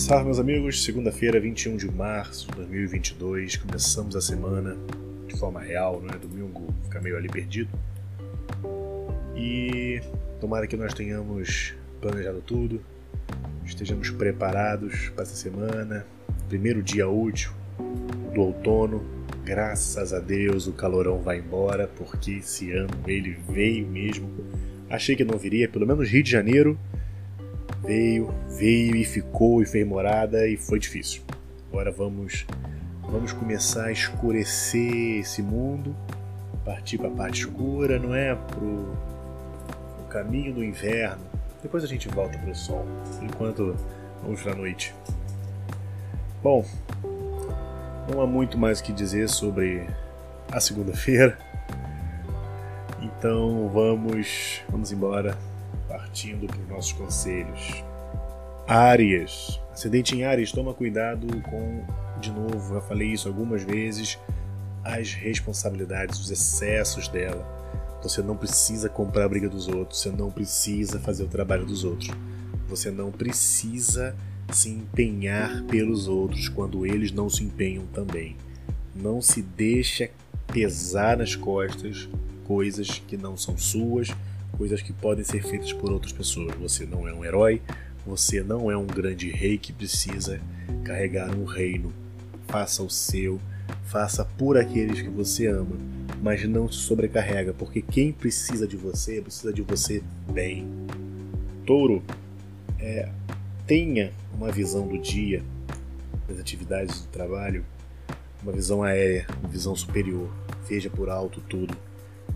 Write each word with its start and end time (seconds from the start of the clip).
Salve, 0.00 0.24
meus 0.24 0.38
amigos. 0.38 0.82
Segunda-feira, 0.82 1.38
21 1.38 1.76
de 1.76 1.90
março 1.92 2.48
de 2.48 2.56
2022. 2.56 3.56
Começamos 3.56 4.16
a 4.16 4.20
semana 4.20 4.74
de 5.28 5.38
forma 5.38 5.60
real, 5.60 6.00
não 6.00 6.08
é? 6.08 6.18
Domingo 6.18 6.74
fica 6.84 7.02
meio 7.02 7.18
ali 7.18 7.28
perdido. 7.28 7.68
E 9.36 10.00
tomara 10.40 10.66
que 10.66 10.74
nós 10.74 10.94
tenhamos 10.94 11.74
planejado 12.00 12.40
tudo, 12.40 12.80
estejamos 13.62 14.10
preparados 14.10 15.10
para 15.10 15.22
essa 15.22 15.36
semana. 15.36 16.06
Primeiro 16.48 16.82
dia 16.82 17.06
útil 17.06 17.52
do 18.34 18.40
outono. 18.40 19.04
Graças 19.44 20.14
a 20.14 20.18
Deus 20.18 20.66
o 20.66 20.72
calorão 20.72 21.20
vai 21.20 21.40
embora, 21.40 21.86
porque 21.86 22.32
esse 22.32 22.72
ano 22.72 22.94
ele 23.06 23.36
veio 23.50 23.86
mesmo. 23.86 24.30
Achei 24.88 25.14
que 25.14 25.24
não 25.24 25.36
viria, 25.36 25.68
pelo 25.68 25.86
menos 25.86 26.08
Rio 26.08 26.22
de 26.22 26.30
Janeiro 26.30 26.78
veio, 27.90 28.32
veio 28.48 28.94
e 28.94 29.04
ficou 29.04 29.60
e 29.60 29.66
fez 29.66 29.84
morada 29.84 30.46
e 30.46 30.56
foi 30.56 30.78
difícil. 30.78 31.22
Agora 31.68 31.90
vamos 31.90 32.46
vamos 33.02 33.32
começar 33.32 33.86
a 33.86 33.92
escurecer 33.92 35.18
esse 35.18 35.42
mundo, 35.42 35.96
partir 36.64 36.98
para 36.98 37.08
a 37.08 37.10
parte 37.10 37.40
escura, 37.40 37.98
não 37.98 38.14
é 38.14 38.36
pro, 38.36 38.96
pro 39.96 40.06
caminho 40.08 40.54
do 40.54 40.62
inverno. 40.62 41.20
Depois 41.60 41.82
a 41.82 41.88
gente 41.88 42.06
volta 42.06 42.38
pro 42.38 42.54
sol. 42.54 42.86
Enquanto 43.20 43.74
vamos 44.22 44.40
para 44.40 44.52
a 44.52 44.54
noite. 44.54 44.94
Bom, 46.40 46.64
não 48.08 48.20
há 48.20 48.26
muito 48.26 48.56
mais 48.56 48.78
o 48.78 48.84
que 48.84 48.92
dizer 48.92 49.28
sobre 49.28 49.84
a 50.52 50.60
segunda-feira. 50.60 51.36
Então 53.02 53.68
vamos, 53.68 54.62
vamos 54.70 54.92
embora 54.92 55.36
partindo 56.10 56.46
para 56.48 56.60
os 56.60 56.68
nossos 56.68 56.92
conselhos. 56.92 57.84
Áries. 58.66 59.60
Acidente 59.72 60.16
em 60.16 60.24
Áries, 60.24 60.50
toma 60.50 60.74
cuidado 60.74 61.26
com, 61.42 61.84
de 62.20 62.32
novo, 62.32 62.74
já 62.74 62.80
falei 62.80 63.08
isso 63.12 63.28
algumas 63.28 63.62
vezes, 63.62 64.18
as 64.84 65.14
responsabilidades, 65.14 66.18
os 66.18 66.30
excessos 66.30 67.06
dela. 67.08 67.46
Você 68.02 68.22
não 68.22 68.36
precisa 68.36 68.88
comprar 68.88 69.24
a 69.24 69.28
briga 69.28 69.48
dos 69.48 69.68
outros, 69.68 70.00
você 70.00 70.10
não 70.10 70.30
precisa 70.30 70.98
fazer 70.98 71.22
o 71.22 71.28
trabalho 71.28 71.64
dos 71.64 71.84
outros. 71.84 72.10
Você 72.68 72.90
não 72.90 73.12
precisa 73.12 74.16
se 74.52 74.68
empenhar 74.68 75.62
pelos 75.64 76.08
outros 76.08 76.48
quando 76.48 76.84
eles 76.86 77.12
não 77.12 77.28
se 77.28 77.44
empenham 77.44 77.86
também. 77.86 78.36
Não 78.94 79.22
se 79.22 79.42
deixa 79.42 80.10
pesar 80.48 81.16
nas 81.16 81.36
costas 81.36 82.08
coisas 82.44 83.00
que 83.06 83.16
não 83.16 83.36
são 83.36 83.56
suas, 83.56 84.08
coisas 84.60 84.82
que 84.82 84.92
podem 84.92 85.24
ser 85.24 85.42
feitas 85.42 85.72
por 85.72 85.90
outras 85.90 86.12
pessoas. 86.12 86.54
Você 86.56 86.84
não 86.84 87.08
é 87.08 87.14
um 87.14 87.24
herói, 87.24 87.62
você 88.04 88.42
não 88.42 88.70
é 88.70 88.76
um 88.76 88.86
grande 88.86 89.30
rei 89.30 89.56
que 89.56 89.72
precisa 89.72 90.38
carregar 90.84 91.34
um 91.34 91.44
reino. 91.44 91.90
Faça 92.46 92.82
o 92.82 92.90
seu, 92.90 93.40
faça 93.86 94.22
por 94.22 94.58
aqueles 94.58 95.00
que 95.00 95.08
você 95.08 95.46
ama, 95.46 95.78
mas 96.22 96.46
não 96.46 96.70
se 96.70 96.76
sobrecarrega, 96.76 97.54
porque 97.54 97.80
quem 97.80 98.12
precisa 98.12 98.68
de 98.68 98.76
você 98.76 99.22
precisa 99.22 99.50
de 99.50 99.62
você 99.62 100.02
bem. 100.30 100.68
Touro, 101.64 102.02
é, 102.78 103.08
tenha 103.66 104.12
uma 104.34 104.52
visão 104.52 104.86
do 104.86 104.98
dia, 104.98 105.42
das 106.28 106.38
atividades 106.38 107.00
do 107.00 107.08
trabalho, 107.08 107.64
uma 108.42 108.52
visão 108.52 108.82
aérea, 108.82 109.26
uma 109.40 109.48
visão 109.48 109.74
superior. 109.74 110.30
Veja 110.68 110.90
por 110.90 111.08
alto 111.08 111.40
tudo 111.48 111.74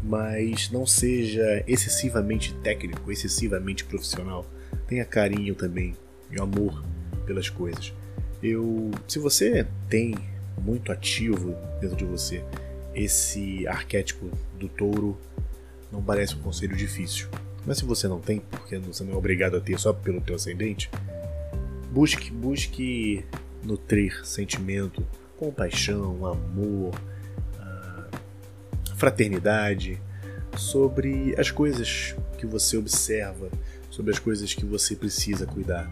mas 0.05 0.71
não 0.71 0.85
seja 0.85 1.65
excessivamente 1.67 2.53
técnico, 2.63 3.11
excessivamente 3.11 3.85
profissional. 3.85 4.47
Tenha 4.87 5.05
carinho 5.05 5.55
também 5.55 5.97
e 6.31 6.39
amor 6.39 6.85
pelas 7.25 7.49
coisas. 7.49 7.93
Eu, 8.43 8.91
se 9.09 9.19
você 9.19 9.67
tem 9.89 10.15
muito 10.61 10.93
ativo 10.93 11.57
dentro 11.81 11.97
de 11.97 12.05
você 12.05 12.45
esse 12.95 13.67
arquétipo 13.67 14.31
do 14.59 14.69
touro, 14.69 15.19
não 15.91 16.03
parece 16.03 16.35
um 16.35 16.41
conselho 16.41 16.77
difícil. 16.77 17.29
Mas 17.67 17.79
se 17.79 17.85
você 17.87 18.07
não 18.07 18.21
tem, 18.21 18.41
porque 18.41 18.77
você 18.77 19.03
não 19.03 19.15
é 19.15 19.17
obrigado 19.17 19.57
a 19.57 19.61
ter 19.61 19.81
só 19.81 19.91
pelo 19.95 20.21
teu 20.21 20.37
ascendente, 20.37 20.91
busque, 21.91 22.31
busque 22.31 23.25
nutrir 23.63 24.25
sentimento, 24.27 25.05
compaixão, 25.39 26.27
amor, 26.27 26.93
fraternidade, 29.05 30.01
sobre 30.57 31.35
as 31.39 31.51
coisas 31.51 32.17
que 32.39 32.47
você 32.47 32.79
observa, 32.79 33.51
sobre 33.91 34.13
as 34.13 34.19
coisas 34.19 34.55
que 34.55 34.65
você 34.65 34.97
precisa 34.97 35.45
cuidar. 35.45 35.91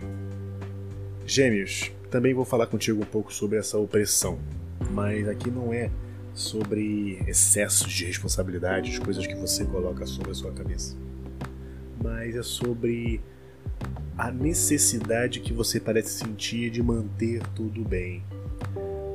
Gêmeos, 1.26 1.92
também 2.10 2.32
vou 2.32 2.46
falar 2.46 2.66
contigo 2.68 3.02
um 3.02 3.06
pouco 3.06 3.30
sobre 3.30 3.58
essa 3.58 3.76
opressão, 3.76 4.38
mas 4.90 5.28
aqui 5.28 5.50
não 5.50 5.74
é 5.74 5.90
sobre 6.32 7.22
excessos 7.26 7.92
de 7.92 8.06
responsabilidades, 8.06 8.98
coisas 8.98 9.26
que 9.26 9.34
você 9.34 9.66
coloca 9.66 10.06
sobre 10.06 10.30
a 10.30 10.34
sua 10.34 10.50
cabeça, 10.50 10.96
mas 12.02 12.34
é 12.34 12.42
sobre 12.42 13.20
a 14.16 14.30
necessidade 14.30 15.40
que 15.40 15.52
você 15.52 15.78
parece 15.78 16.24
sentir 16.24 16.70
de 16.70 16.82
manter 16.82 17.42
tudo 17.48 17.84
bem, 17.84 18.24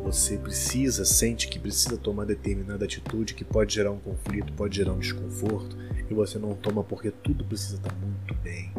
você 0.08 0.38
precisa, 0.38 1.04
sente 1.04 1.50
que 1.50 1.60
precisa 1.60 1.98
tomar 1.98 2.26
determinada 2.26 2.86
atitude 2.86 3.34
que 3.34 3.44
pode 3.44 3.76
gerar 3.76 3.92
um 3.92 4.00
conflito, 4.00 4.54
pode 4.54 4.78
gerar 4.78 4.94
um 4.94 5.00
desconforto, 5.00 5.78
e 6.10 6.14
você 6.14 6.40
não 6.40 6.56
toma 6.56 6.82
porque 6.82 7.12
tudo 7.12 7.44
precisa 7.44 7.76
estar 7.76 7.94
muito 7.96 8.34
bem. 8.36 8.72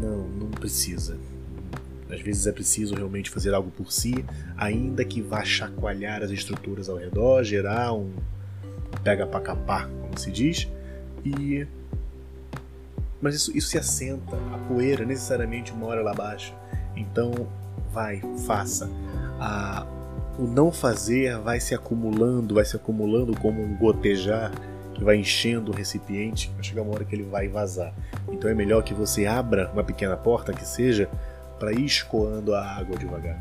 Não, 0.00 0.28
não 0.28 0.50
precisa. 0.50 1.16
Às 2.10 2.20
vezes 2.20 2.48
é 2.48 2.52
preciso 2.52 2.96
realmente 2.96 3.30
fazer 3.30 3.54
algo 3.54 3.70
por 3.70 3.92
si, 3.92 4.24
ainda 4.56 5.04
que 5.04 5.22
vá 5.22 5.44
chacoalhar 5.44 6.20
as 6.20 6.32
estruturas 6.32 6.88
ao 6.88 6.96
redor, 6.96 7.44
gerar 7.44 7.92
um 7.92 8.12
pega 9.04 9.26
para 9.26 9.40
capar, 9.40 9.88
como 9.88 10.18
se 10.18 10.32
diz, 10.32 10.68
e 11.24 11.64
mas 13.22 13.36
isso, 13.36 13.56
isso 13.56 13.68
se 13.68 13.78
assenta, 13.78 14.36
a 14.52 14.58
poeira 14.68 15.04
necessariamente 15.04 15.72
uma 15.72 15.86
hora 15.86 16.02
lá 16.02 16.10
abaixo. 16.10 16.52
Então, 16.94 17.48
vai, 17.92 18.20
faça. 18.44 18.90
A, 19.40 19.86
o 20.38 20.42
não 20.42 20.72
fazer 20.72 21.38
vai 21.38 21.60
se 21.60 21.74
acumulando, 21.74 22.54
vai 22.54 22.64
se 22.64 22.76
acumulando 22.76 23.38
como 23.38 23.62
um 23.62 23.76
gotejar 23.76 24.50
que 24.94 25.02
vai 25.02 25.16
enchendo 25.16 25.72
o 25.72 25.74
recipiente, 25.74 26.50
vai 26.54 26.62
chegar 26.62 26.82
uma 26.82 26.94
hora 26.94 27.04
que 27.04 27.14
ele 27.14 27.24
vai 27.24 27.48
vazar. 27.48 27.92
Então 28.30 28.50
é 28.50 28.54
melhor 28.54 28.82
que 28.82 28.94
você 28.94 29.26
abra 29.26 29.70
uma 29.72 29.82
pequena 29.82 30.16
porta 30.16 30.52
que 30.52 30.66
seja 30.66 31.08
para 31.58 31.72
ir 31.72 31.84
escoando 31.84 32.54
a 32.54 32.64
água 32.64 32.96
devagar. 32.96 33.38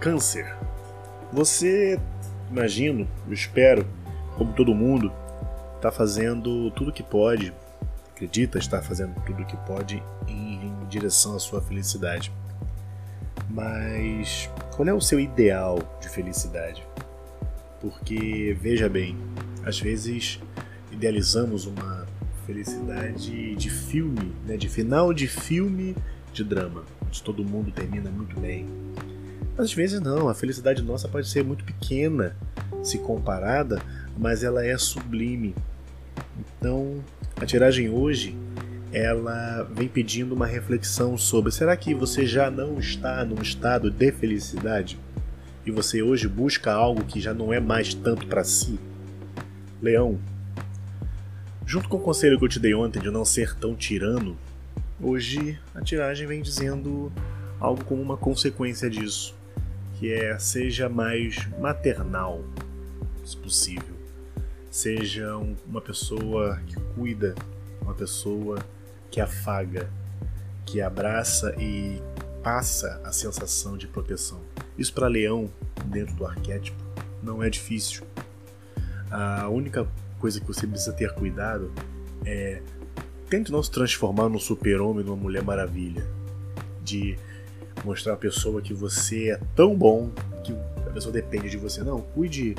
Câncer. 0.00 0.54
Você, 1.32 2.00
imagino, 2.50 3.06
eu 3.26 3.32
espero, 3.32 3.86
como 4.36 4.52
todo 4.52 4.74
mundo, 4.74 5.12
está 5.76 5.92
fazendo 5.92 6.70
tudo 6.72 6.92
que 6.92 7.02
pode, 7.02 7.52
acredita 8.14 8.58
estar 8.58 8.82
fazendo 8.82 9.14
tudo 9.24 9.44
que 9.44 9.56
pode 9.58 10.02
em, 10.26 10.66
em 10.66 10.86
direção 10.88 11.36
à 11.36 11.38
sua 11.38 11.60
felicidade. 11.60 12.32
Mas 13.50 14.50
qual 14.74 14.88
é 14.88 14.92
o 14.92 15.00
seu 15.00 15.18
ideal 15.18 15.78
de 16.00 16.08
felicidade? 16.08 16.86
Porque, 17.80 18.56
veja 18.60 18.88
bem, 18.88 19.16
às 19.64 19.80
vezes 19.80 20.40
idealizamos 20.90 21.66
uma 21.66 22.06
felicidade 22.46 23.54
de 23.54 23.70
filme, 23.70 24.32
né, 24.46 24.56
de 24.56 24.68
final 24.68 25.12
de 25.12 25.28
filme 25.28 25.94
de 26.32 26.42
drama, 26.42 26.84
onde 27.06 27.22
todo 27.22 27.44
mundo 27.44 27.70
termina 27.70 28.10
muito 28.10 28.38
bem. 28.40 28.66
Mas 29.56 29.66
às 29.66 29.72
vezes 29.72 30.00
não, 30.00 30.28
a 30.28 30.34
felicidade 30.34 30.82
nossa 30.82 31.08
pode 31.08 31.28
ser 31.28 31.44
muito 31.44 31.64
pequena 31.64 32.36
se 32.82 32.98
comparada, 32.98 33.82
mas 34.16 34.42
ela 34.42 34.64
é 34.64 34.76
sublime. 34.78 35.54
Então, 36.58 37.02
a 37.36 37.44
tiragem 37.44 37.88
hoje 37.88 38.36
ela 38.92 39.62
vem 39.74 39.88
pedindo 39.88 40.34
uma 40.34 40.46
reflexão 40.46 41.16
sobre: 41.16 41.52
será 41.52 41.76
que 41.76 41.94
você 41.94 42.26
já 42.26 42.50
não 42.50 42.78
está 42.78 43.24
num 43.24 43.40
estado 43.42 43.90
de 43.90 44.12
felicidade? 44.12 44.98
E 45.66 45.70
você 45.70 46.02
hoje 46.02 46.26
busca 46.26 46.72
algo 46.72 47.04
que 47.04 47.20
já 47.20 47.34
não 47.34 47.52
é 47.52 47.60
mais 47.60 47.92
tanto 47.92 48.26
para 48.26 48.42
si? 48.42 48.78
Leão, 49.82 50.18
junto 51.66 51.88
com 51.88 51.98
o 51.98 52.00
conselho 52.00 52.38
que 52.38 52.44
eu 52.44 52.48
te 52.48 52.58
dei 52.58 52.74
ontem 52.74 53.00
de 53.00 53.10
não 53.10 53.24
ser 53.24 53.54
tão 53.54 53.76
tirano, 53.76 54.36
hoje 55.00 55.58
a 55.74 55.82
tiragem 55.82 56.26
vem 56.26 56.40
dizendo 56.40 57.12
algo 57.60 57.84
como 57.84 58.00
uma 58.00 58.16
consequência 58.16 58.88
disso, 58.88 59.36
que 59.98 60.10
é 60.10 60.38
seja 60.38 60.88
mais 60.88 61.46
maternal, 61.58 62.42
se 63.24 63.36
possível. 63.36 63.96
Seja 64.70 65.36
uma 65.66 65.80
pessoa 65.80 66.60
que 66.66 66.76
cuida, 66.94 67.34
uma 67.82 67.94
pessoa 67.94 68.58
que 69.10 69.20
afaga, 69.20 69.90
que 70.66 70.80
abraça 70.80 71.54
e 71.58 72.02
passa 72.42 73.00
a 73.04 73.12
sensação 73.12 73.76
de 73.76 73.86
proteção. 73.86 74.40
Isso 74.76 74.92
para 74.92 75.08
leão, 75.08 75.50
dentro 75.86 76.14
do 76.14 76.26
arquétipo, 76.26 76.82
não 77.22 77.42
é 77.42 77.50
difícil. 77.50 78.04
A 79.10 79.48
única 79.48 79.86
coisa 80.18 80.40
que 80.40 80.46
você 80.46 80.66
precisa 80.66 80.92
ter 80.92 81.12
cuidado 81.14 81.72
é 82.24 82.62
tente 83.28 83.52
não 83.52 83.62
se 83.62 83.70
transformar 83.70 84.28
num 84.28 84.38
super-homem, 84.38 85.04
numa 85.04 85.16
mulher 85.16 85.42
maravilha. 85.42 86.06
De 86.82 87.18
mostrar 87.84 88.14
à 88.14 88.16
pessoa 88.16 88.62
que 88.62 88.72
você 88.72 89.30
é 89.30 89.40
tão 89.54 89.76
bom 89.76 90.10
que 90.42 90.52
a 90.86 90.90
pessoa 90.90 91.12
depende 91.12 91.50
de 91.50 91.56
você. 91.56 91.82
Não, 91.82 92.00
cuide 92.00 92.54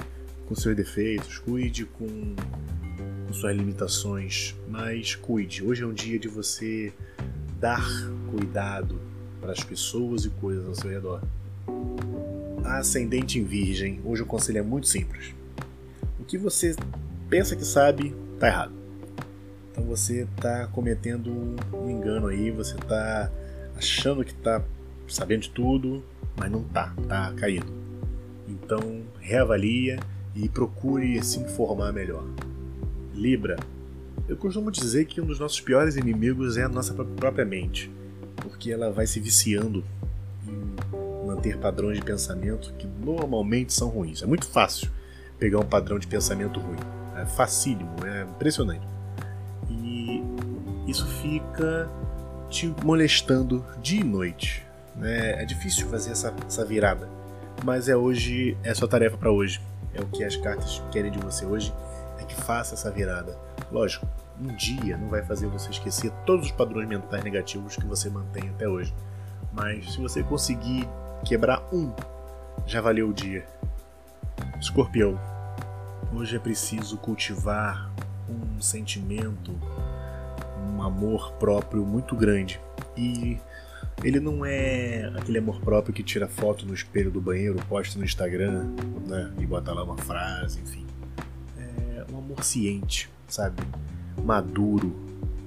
com 0.48 0.56
seus 0.56 0.76
defeitos, 0.76 1.40
cuide 1.40 1.86
com, 1.86 2.36
com 3.30 3.34
suas 3.34 3.56
limitações, 3.56 4.56
mas 4.68 5.14
cuide. 5.14 5.64
Hoje 5.64 5.84
é 5.84 5.86
um 5.86 5.94
dia 5.94 6.18
de 6.18 6.28
você 6.28 6.92
dar 7.60 7.88
cuidado 8.32 9.00
para 9.40 9.52
as 9.52 9.64
pessoas 9.64 10.26
e 10.26 10.32
coisas 10.32 10.66
ao 10.66 10.74
seu 10.74 10.90
redor. 10.90 11.22
Ascendente 12.66 13.38
em 13.38 13.44
Virgem, 13.44 14.02
hoje 14.04 14.24
o 14.24 14.26
conselho 14.26 14.58
é 14.58 14.62
muito 14.64 14.88
simples. 14.88 15.36
O 16.20 16.24
que 16.24 16.40
você 16.40 16.76
pensa 17.30 17.56
que 17.56 17.64
sabe, 17.64 18.16
tá 18.40 18.48
errado. 18.48 18.74
Então 19.72 19.84
você 19.84 20.24
está 20.24 20.66
cometendo 20.66 21.56
um 21.72 21.88
engano 21.88 22.28
aí, 22.28 22.50
você 22.50 22.74
está 22.74 23.32
achando 23.76 24.26
que 24.26 24.32
está 24.32 24.64
sabendo 25.08 25.42
de 25.42 25.52
tudo, 25.52 26.04
mas 26.36 26.50
não 26.50 26.64
tá, 26.64 26.96
tá 27.08 27.32
caído. 27.34 27.72
Então 28.48 29.04
reavalia 29.20 30.00
e 30.36 30.50
procure 30.50 31.24
se 31.24 31.40
informar 31.40 31.94
melhor. 31.94 32.24
Libra, 33.14 33.58
eu 34.28 34.38
costumo 34.38 34.72
dizer 34.72 35.06
que 35.06 35.20
um 35.20 35.26
dos 35.26 35.40
nossos 35.40 35.60
piores 35.60 35.96
inimigos 35.96 36.58
é 36.58 36.64
a 36.64 36.70
nossa 36.70 36.94
própria 36.94 37.46
mente, 37.46 37.92
porque 38.38 38.72
ela 38.72 38.92
vai 38.92 39.08
se 39.08 39.20
viciando 39.20 39.84
em 40.48 41.28
manter 41.28 41.58
padrões 41.58 41.98
de 41.98 42.06
pensamento 42.06 42.74
que 42.78 42.88
normalmente 43.04 43.74
são 43.74 43.90
ruins. 43.90 44.22
É 44.22 44.26
muito 44.26 44.48
fácil 44.48 44.90
pegar 45.40 45.60
um 45.60 45.66
padrão 45.66 45.98
de 45.98 46.06
pensamento 46.08 46.60
ruim. 46.60 46.78
É 47.16 47.26
facílimo, 47.26 47.92
é 48.06 48.24
impressionante. 48.24 48.86
E 49.70 50.24
isso 50.88 51.06
fica 51.08 51.90
te 52.50 52.74
molestando 52.84 53.66
dia 53.82 54.02
e 54.02 54.04
noite. 54.04 54.66
Né? 54.96 55.42
É 55.42 55.46
difícil 55.46 55.88
fazer 55.88 56.12
essa, 56.12 56.34
essa 56.46 56.66
virada, 56.66 57.08
mas 57.64 57.88
é 57.88 57.96
hoje, 57.96 58.58
é 58.64 58.74
sua 58.74 58.88
tarefa 58.88 59.18
para 59.18 59.32
hoje. 59.32 59.62
É 59.94 60.02
o 60.02 60.06
que 60.06 60.24
as 60.24 60.36
cartas 60.36 60.84
querem 60.92 61.12
de 61.12 61.18
você 61.20 61.46
hoje, 61.46 61.74
é 61.74 61.89
que 62.30 62.36
faça 62.42 62.76
essa 62.76 62.90
virada. 62.90 63.38
Lógico, 63.72 64.08
um 64.40 64.56
dia 64.56 64.98
não 64.98 65.10
vai 65.10 65.22
fazer 65.22 65.48
você 65.48 65.70
esquecer 65.70 66.12
todos 66.26 66.46
os 66.46 66.52
padrões 66.52 66.88
mentais 66.88 67.24
negativos 67.24 67.76
que 67.76 67.86
você 67.86 68.10
mantém 68.10 68.50
até 68.50 68.68
hoje. 68.68 68.94
Mas 69.52 69.94
se 69.94 70.00
você 70.00 70.24
conseguir 70.24 70.88
quebrar 71.26 71.62
um, 71.74 71.92
já 72.66 72.80
valeu 72.80 73.10
o 73.10 73.14
dia. 73.14 73.46
Escorpião, 74.60 75.20
hoje 76.14 76.36
é 76.36 76.40
preciso 76.40 76.98
cultivar 76.98 77.92
um 78.30 78.62
sentimento, 78.62 79.52
um 80.74 80.82
amor 80.82 81.34
próprio 81.34 81.86
muito 81.86 82.16
grande. 82.16 82.62
E 82.96 83.40
ele 84.04 84.20
não 84.20 84.46
é 84.46 85.12
aquele 85.18 85.40
amor 85.40 85.60
próprio 85.60 85.94
que 85.94 86.04
tira 86.04 86.28
foto 86.28 86.66
no 86.66 86.74
espelho 86.74 87.12
do 87.12 87.20
banheiro, 87.20 87.60
posta 87.68 87.98
no 87.98 88.06
Instagram, 88.06 88.68
né? 89.08 89.32
E 89.40 89.46
bota 89.46 89.74
lá 89.74 89.84
uma 89.84 89.98
frase, 89.98 90.62
enfim. 90.62 90.86
Um 92.12 92.18
amor 92.18 92.44
ciente, 92.44 93.10
sabe? 93.28 93.62
Maduro, 94.24 94.96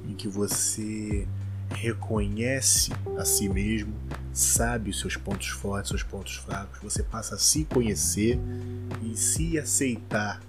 em 0.08 0.14
que 0.14 0.28
você 0.28 1.26
reconhece 1.74 2.92
a 3.18 3.24
si 3.24 3.48
mesmo, 3.48 3.94
sabe 4.32 4.90
os 4.90 5.00
seus 5.00 5.16
pontos 5.16 5.48
fortes, 5.48 5.88
seus 5.88 6.02
pontos 6.02 6.36
fracos, 6.36 6.78
você 6.82 7.02
passa 7.02 7.34
a 7.34 7.38
se 7.38 7.64
conhecer 7.64 8.38
e 9.02 9.16
se 9.16 9.58
aceitar 9.58 10.40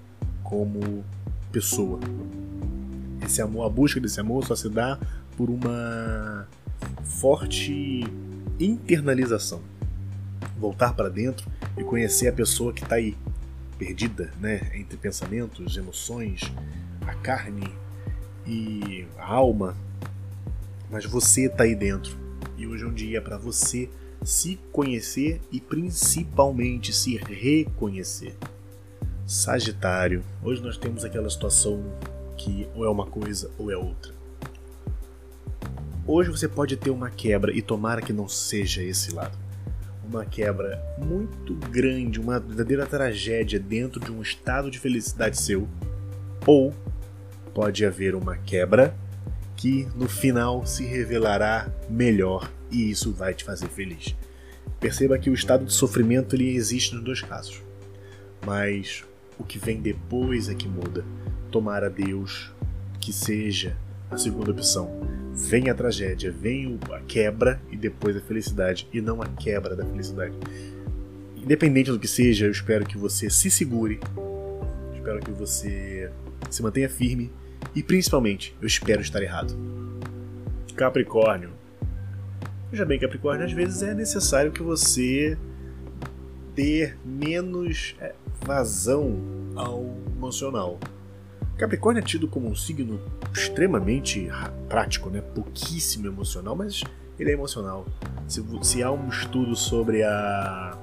como 0.44 1.04
pessoa. 1.52 2.00
Esse 3.22 3.42
amor, 3.42 3.66
a 3.66 3.70
busca 3.70 4.00
desse 4.00 4.20
amor 4.20 4.46
só 4.46 4.56
se 4.56 4.70
dá 4.70 5.00
por 5.38 5.50
uma 5.50 6.48
forte 7.04 8.04
internalização. 8.60 9.62
Voltar 10.58 10.94
para 10.94 11.10
dentro 11.10 11.50
e 11.78 11.84
conhecer 11.84 12.28
a 12.28 12.34
pessoa 12.34 12.74
que 12.74 12.84
está 12.84 12.96
aí, 12.96 13.18
perdida, 13.74 14.32
né, 14.40 14.72
entre 14.74 14.98
pensamentos, 14.98 15.78
emoções, 15.78 16.42
a 17.02 17.14
carne 17.14 17.70
e 18.46 19.06
a 19.18 19.34
alma. 19.34 19.76
Mas 20.90 21.06
você 21.06 21.48
está 21.48 21.64
aí 21.64 21.76
dentro. 21.76 22.18
E 22.58 22.68
hoje 22.68 22.84
é 22.84 22.88
um 22.88 22.94
dia 22.94 23.22
para 23.22 23.38
você 23.38 23.90
se 24.24 24.58
conhecer 24.72 25.42
e 25.52 25.60
principalmente 25.60 26.94
se 26.94 27.18
reconhecer. 27.18 28.36
Sagitário, 29.26 30.24
hoje 30.42 30.62
nós 30.62 30.78
temos 30.78 31.04
aquela 31.04 31.30
situação 31.30 31.84
que 32.38 32.68
ou 32.76 32.86
é 32.86 32.90
uma 32.90 33.06
coisa 33.06 33.50
ou 33.58 33.72
é 33.72 33.78
outra. 33.78 34.14
Hoje 36.06 36.30
você 36.30 36.48
pode 36.48 36.76
ter 36.76 36.90
uma 36.90 37.10
quebra 37.10 37.56
e 37.56 37.62
tomara 37.62 38.02
que 38.02 38.12
não 38.12 38.28
seja 38.28 38.84
esse 38.84 39.14
lado. 39.14 39.43
Uma 40.08 40.26
quebra 40.26 40.84
muito 40.98 41.56
grande, 41.56 42.20
uma 42.20 42.40
verdadeira 42.40 42.86
tragédia 42.86 43.60
dentro 43.60 44.00
de 44.00 44.12
um 44.12 44.22
estado 44.22 44.70
de 44.70 44.80
felicidade 44.80 45.40
seu. 45.40 45.68
Ou 46.46 46.74
pode 47.54 47.86
haver 47.86 48.16
uma 48.16 48.36
quebra 48.38 48.96
que 49.56 49.88
no 49.96 50.10
final 50.10 50.66
se 50.66 50.84
revelará 50.84 51.72
melhor 51.90 52.52
e 52.70 52.90
isso 52.90 53.14
vai 53.14 53.34
te 53.34 53.44
fazer 53.44 53.70
feliz. 53.70 54.16
Perceba 54.80 55.18
que 55.18 55.30
o 55.30 55.34
estado 55.34 55.64
de 55.64 55.72
sofrimento 55.72 56.36
ele 56.36 56.56
existe 56.56 56.94
nos 56.96 57.04
dois 57.04 57.22
casos. 57.22 57.62
Mas 58.46 59.06
o 59.38 59.44
que 59.44 59.58
vem 59.58 59.80
depois 59.80 60.50
é 60.50 60.54
que 60.56 60.68
muda. 60.68 61.06
Tomara 61.50 61.90
Deus 61.90 62.52
que 63.00 63.14
seja 63.14 63.78
a 64.14 64.18
segunda 64.18 64.52
opção 64.52 65.02
vem 65.34 65.70
a 65.70 65.74
tragédia, 65.74 66.32
vem 66.32 66.80
a 66.92 67.00
quebra 67.00 67.60
e 67.72 67.76
depois 67.76 68.16
a 68.16 68.22
felicidade, 68.22 68.88
e 68.94 69.02
não 69.02 69.22
a 69.22 69.26
quebra 69.26 69.76
da 69.76 69.84
felicidade. 69.84 70.36
Independente 71.36 71.92
do 71.92 72.00
que 72.00 72.08
seja, 72.08 72.46
eu 72.46 72.52
espero 72.52 72.86
que 72.86 72.98
você 72.98 73.30
se 73.30 73.50
segure, 73.50 74.00
espero 74.94 75.20
que 75.20 75.32
você 75.32 76.12
se 76.50 76.62
mantenha 76.62 76.88
firme 76.88 77.32
e 77.76 77.82
principalmente, 77.82 78.56
eu 78.62 78.68
espero 78.68 79.02
estar 79.02 79.22
errado. 79.22 79.58
Capricórnio. 80.76 81.50
Veja 82.70 82.86
bem, 82.86 83.00
Capricórnio, 83.00 83.46
às 83.46 83.52
vezes 83.52 83.82
é 83.82 83.94
necessário 83.94 84.52
que 84.52 84.62
você 84.62 85.38
dê 86.56 86.94
menos 87.04 87.96
é, 88.00 88.14
vazão 88.46 89.20
ao 89.56 89.84
emocional. 90.16 90.80
Capricórnio 91.58 92.02
é 92.02 92.06
tido 92.06 92.28
como 92.28 92.50
um 92.50 92.56
signo 92.56 93.00
extremamente 93.32 94.30
prático, 94.68 95.10
né? 95.10 95.22
pouquíssimo 95.22 96.08
emocional, 96.08 96.56
mas 96.56 96.84
ele 97.20 97.30
é 97.30 97.34
emocional. 97.34 97.86
Se, 98.28 98.44
se 98.62 98.84
há 98.84 98.92
um 98.92 99.08
estudo 99.10 99.56
sobre 99.56 100.04
a, 100.04 100.78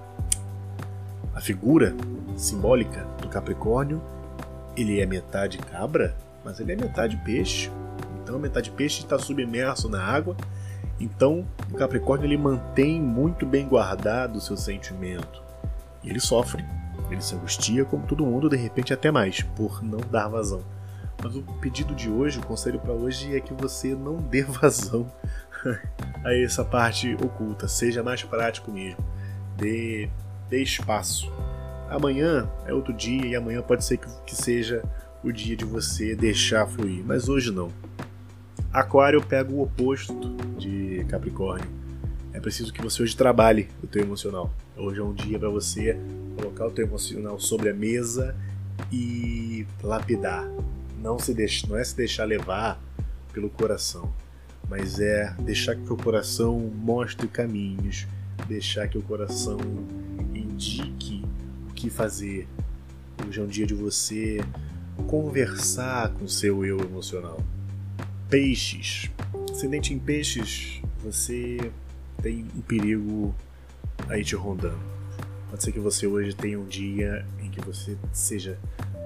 a 1.34 1.40
figura 1.40 1.94
simbólica 2.36 3.04
do 3.20 3.28
Capricórnio, 3.28 4.00
ele 4.76 5.00
é 5.00 5.06
metade 5.06 5.58
cabra, 5.58 6.16
mas 6.44 6.60
ele 6.60 6.72
é 6.72 6.76
metade 6.76 7.16
peixe. 7.24 7.70
Então, 8.22 8.38
metade 8.38 8.70
peixe 8.70 9.00
está 9.00 9.18
submerso 9.18 9.88
na 9.88 10.02
água. 10.02 10.36
Então, 11.00 11.46
o 11.72 11.74
Capricórnio 11.74 12.26
ele 12.26 12.36
mantém 12.36 13.00
muito 13.00 13.44
bem 13.44 13.66
guardado 13.66 14.36
o 14.36 14.40
seu 14.40 14.56
sentimento. 14.56 15.42
E 16.04 16.08
ele 16.08 16.20
sofre 16.20 16.64
ele 17.10 17.20
se 17.20 17.34
angustia, 17.34 17.84
como 17.84 18.06
todo 18.06 18.24
mundo, 18.24 18.48
de 18.48 18.56
repente 18.56 18.92
até 18.92 19.10
mais, 19.10 19.42
por 19.42 19.82
não 19.82 20.00
dar 20.10 20.28
vazão. 20.28 20.62
Mas 21.22 21.36
o 21.36 21.42
pedido 21.60 21.94
de 21.94 22.08
hoje, 22.08 22.38
o 22.38 22.46
conselho 22.46 22.80
para 22.80 22.92
hoje 22.92 23.36
é 23.36 23.40
que 23.40 23.52
você 23.52 23.94
não 23.94 24.16
dê 24.16 24.42
vazão 24.44 25.10
a 26.24 26.34
essa 26.34 26.64
parte 26.64 27.14
oculta. 27.14 27.68
Seja 27.68 28.02
mais 28.02 28.22
prático 28.22 28.70
mesmo. 28.70 29.04
Dê, 29.56 30.08
dê 30.48 30.62
espaço. 30.62 31.30
Amanhã 31.88 32.48
é 32.64 32.72
outro 32.72 32.92
dia 32.92 33.26
e 33.26 33.36
amanhã 33.36 33.60
pode 33.60 33.84
ser 33.84 33.98
que, 33.98 34.06
que 34.24 34.34
seja 34.34 34.82
o 35.22 35.30
dia 35.30 35.56
de 35.56 35.64
você 35.64 36.14
deixar 36.14 36.66
fluir, 36.66 37.04
mas 37.04 37.28
hoje 37.28 37.50
não. 37.50 37.68
Aquário 38.72 39.20
pega 39.20 39.52
o 39.52 39.62
oposto 39.62 40.36
de 40.56 41.04
Capricórnio. 41.08 41.79
É 42.32 42.38
preciso 42.38 42.72
que 42.72 42.80
você 42.80 43.02
hoje 43.02 43.16
trabalhe 43.16 43.68
o 43.82 43.88
teu 43.88 44.02
emocional. 44.02 44.54
Hoje 44.76 45.00
é 45.00 45.02
um 45.02 45.12
dia 45.12 45.38
para 45.38 45.48
você 45.48 45.96
colocar 46.36 46.66
o 46.66 46.70
teu 46.70 46.86
emocional 46.86 47.40
sobre 47.40 47.68
a 47.68 47.74
mesa 47.74 48.36
e 48.92 49.66
lapidar. 49.82 50.48
Não, 51.02 51.18
se 51.18 51.34
deixe, 51.34 51.68
não 51.68 51.76
é 51.76 51.82
se 51.82 51.96
deixar 51.96 52.24
levar 52.24 52.80
pelo 53.32 53.50
coração, 53.50 54.12
mas 54.68 55.00
é 55.00 55.34
deixar 55.40 55.74
que 55.74 55.92
o 55.92 55.96
coração 55.96 56.58
mostre 56.60 57.26
caminhos, 57.26 58.06
deixar 58.46 58.86
que 58.86 58.96
o 58.96 59.02
coração 59.02 59.58
indique 60.32 61.24
o 61.68 61.74
que 61.74 61.90
fazer. 61.90 62.46
Hoje 63.26 63.40
é 63.40 63.42
um 63.42 63.48
dia 63.48 63.66
de 63.66 63.74
você 63.74 64.38
conversar 65.08 66.10
com 66.10 66.28
seu 66.28 66.64
eu 66.64 66.78
emocional. 66.78 67.42
Peixes. 68.28 69.10
Ascendente 69.50 69.92
em 69.92 69.98
peixes, 69.98 70.80
você 71.02 71.58
tem 72.22 72.46
um 72.56 72.60
perigo 72.60 73.34
aí 74.08 74.24
te 74.24 74.34
rondando 74.34 75.00
Pode 75.50 75.64
ser 75.64 75.72
que 75.72 75.80
você 75.80 76.06
hoje 76.06 76.32
tenha 76.32 76.60
um 76.60 76.64
dia 76.64 77.26
em 77.40 77.50
que 77.50 77.60
você 77.60 77.98
seja 78.12 78.56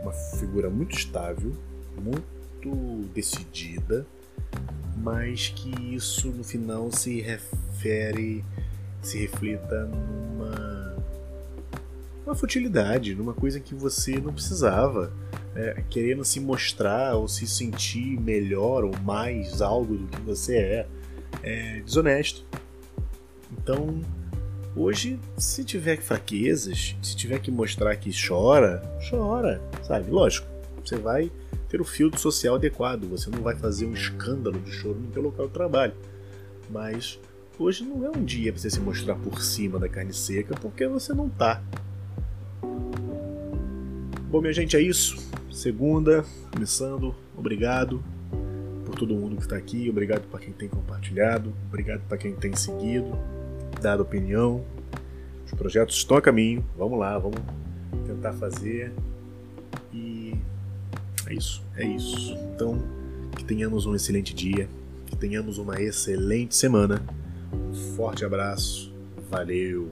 uma 0.02 0.12
figura 0.12 0.68
muito 0.68 0.94
estável, 0.94 1.56
muito 1.96 3.08
decidida, 3.14 4.06
mas 4.94 5.48
que 5.48 5.94
isso 5.94 6.28
no 6.28 6.44
final 6.44 6.92
se 6.92 7.22
refere 7.22 8.44
se 9.00 9.18
reflita 9.18 9.86
numa 9.86 10.94
uma 12.26 12.34
futilidade, 12.34 13.14
numa 13.14 13.34
coisa 13.34 13.58
que 13.58 13.74
você 13.74 14.18
não 14.18 14.32
precisava, 14.32 15.12
é, 15.54 15.82
querendo 15.88 16.24
se 16.24 16.40
mostrar 16.40 17.16
ou 17.16 17.26
se 17.26 17.46
sentir 17.46 18.20
melhor 18.20 18.84
ou 18.84 18.92
mais 19.02 19.62
algo 19.62 19.96
do 19.96 20.06
que 20.08 20.20
você 20.20 20.56
é, 20.56 20.86
é 21.42 21.80
desonesto. 21.80 22.44
Então, 23.64 24.02
hoje, 24.76 25.18
se 25.38 25.64
tiver 25.64 25.96
fraquezas, 26.02 26.94
se 27.02 27.16
tiver 27.16 27.40
que 27.40 27.50
mostrar 27.50 27.96
que 27.96 28.10
chora, 28.12 28.82
chora, 29.08 29.58
sabe? 29.82 30.10
Lógico, 30.10 30.46
você 30.84 30.96
vai 30.96 31.32
ter 31.70 31.80
o 31.80 31.84
filtro 31.84 32.20
social 32.20 32.56
adequado, 32.56 33.08
você 33.08 33.30
não 33.30 33.40
vai 33.40 33.56
fazer 33.56 33.86
um 33.86 33.94
escândalo 33.94 34.60
de 34.60 34.70
choro 34.70 35.00
no 35.00 35.10
seu 35.14 35.22
local 35.22 35.46
de 35.46 35.54
trabalho. 35.54 35.94
Mas 36.68 37.18
hoje 37.58 37.84
não 37.84 38.04
é 38.04 38.10
um 38.10 38.22
dia 38.22 38.52
para 38.52 38.60
você 38.60 38.68
se 38.68 38.80
mostrar 38.80 39.14
por 39.14 39.40
cima 39.40 39.78
da 39.78 39.88
carne 39.88 40.12
seca, 40.12 40.54
porque 40.60 40.86
você 40.86 41.14
não 41.14 41.30
tá. 41.30 41.62
Bom, 44.30 44.42
minha 44.42 44.52
gente, 44.52 44.76
é 44.76 44.80
isso. 44.82 45.16
Segunda, 45.50 46.22
começando. 46.52 47.14
Obrigado 47.34 48.04
por 48.84 48.94
todo 48.94 49.14
mundo 49.14 49.36
que 49.36 49.42
está 49.42 49.56
aqui. 49.56 49.88
Obrigado 49.88 50.28
para 50.28 50.40
quem 50.40 50.52
tem 50.52 50.68
compartilhado. 50.68 51.54
Obrigado 51.68 52.02
para 52.06 52.18
quem 52.18 52.34
tem 52.34 52.54
seguido, 52.54 53.18
dado 53.84 54.02
opinião. 54.02 54.64
Os 55.46 55.52
projetos 55.52 55.96
estão 55.96 56.16
a 56.16 56.22
caminho. 56.22 56.64
Vamos 56.76 56.98
lá, 56.98 57.18
vamos 57.18 57.38
tentar 58.06 58.32
fazer. 58.32 58.92
E 59.92 60.34
é 61.26 61.34
isso, 61.34 61.62
é 61.76 61.86
isso. 61.86 62.34
Então, 62.54 62.82
que 63.36 63.44
tenhamos 63.44 63.86
um 63.86 63.94
excelente 63.94 64.34
dia, 64.34 64.68
que 65.06 65.16
tenhamos 65.16 65.58
uma 65.58 65.80
excelente 65.80 66.56
semana. 66.56 67.02
Um 67.52 67.74
forte 67.94 68.24
abraço. 68.24 68.92
Valeu! 69.30 69.90